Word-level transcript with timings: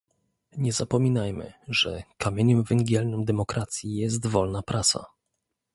Nie 0.57 0.73
zapominajmy, 0.73 1.53
że 1.67 2.03
kamieniem 2.17 2.63
węgielnym 2.63 3.25
demokracji 3.25 3.95
jest 3.95 4.27
wolna 4.27 4.61
prasa 4.61 5.05